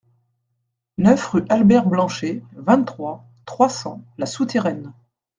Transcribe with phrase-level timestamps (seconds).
[0.97, 4.93] neuf rue Albert Blanchet, vingt-trois, trois cents, La Souterraine